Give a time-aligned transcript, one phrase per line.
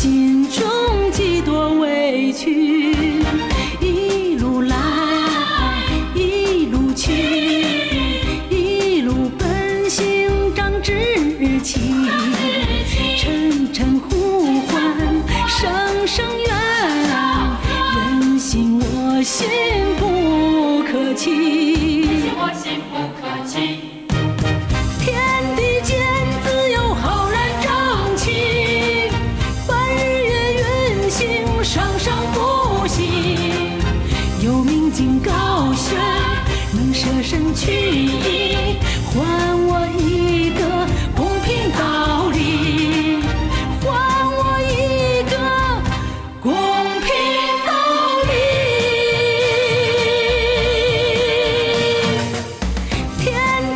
[0.00, 2.94] 心中几多委屈，
[3.80, 4.76] 一路来，
[6.14, 7.12] 一路去，
[8.48, 10.92] 一路奔行长志
[11.64, 11.80] 气，
[13.16, 14.94] 沉沉呼唤，
[15.48, 16.46] 声声怨，
[17.96, 19.48] 人心我心
[19.98, 22.06] 不可欺。
[22.36, 23.97] 我心不可欺。
[31.68, 33.02] 生生不息。
[34.42, 35.98] 有明镜高悬，
[36.72, 38.56] 能舍身取义，
[39.04, 39.20] 还
[39.68, 40.64] 我一个
[41.14, 43.20] 公平道理，
[43.82, 43.86] 还
[44.32, 45.36] 我一个
[46.40, 46.50] 公
[47.02, 47.06] 平
[47.66, 47.70] 道
[48.24, 48.32] 理。
[53.20, 53.26] 天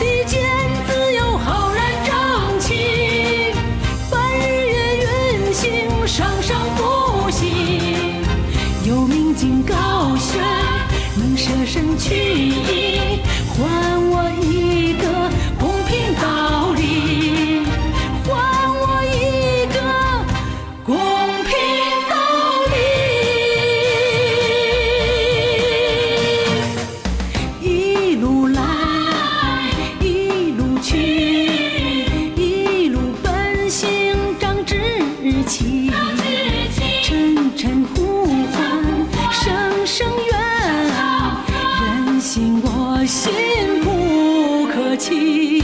[0.00, 0.40] 地间
[0.86, 2.10] 自有浩然正
[2.58, 3.52] 气，
[4.10, 4.40] 半日
[4.70, 5.60] 月运行，
[6.06, 6.56] 生生
[10.22, 10.40] 高悬，
[11.16, 13.58] 能舍身取义，还
[14.08, 15.04] 我一个
[15.58, 17.66] 公平道理，
[18.22, 18.30] 还
[18.70, 19.76] 我一个
[20.84, 20.94] 公
[21.42, 21.50] 平
[22.08, 22.14] 道
[22.70, 22.72] 理。
[27.60, 28.60] 一路来，
[30.00, 30.94] 一路去，
[32.36, 34.76] 一路奔行长志
[35.48, 35.90] 气，
[42.40, 43.30] 我心
[43.82, 45.62] 不可欺。